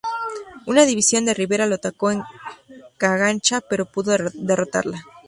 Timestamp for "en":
2.09-2.23